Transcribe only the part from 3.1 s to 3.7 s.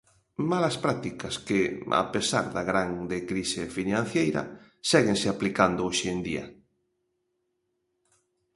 crise